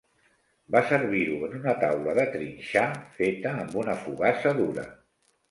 [0.75, 2.87] Va servir-ho en una "taula de trinxar"
[3.19, 4.89] feta amb una fogassa dura.